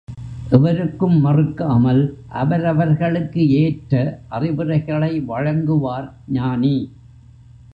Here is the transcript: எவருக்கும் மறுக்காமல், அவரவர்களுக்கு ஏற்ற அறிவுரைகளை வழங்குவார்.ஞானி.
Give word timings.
எவருக்கும் 0.49 1.25
மறுக்காமல், 1.25 2.01
அவரவர்களுக்கு 2.27 3.49
ஏற்ற 3.49 3.93
அறிவுரைகளை 4.29 5.21
வழங்குவார்.ஞானி. 5.27 6.75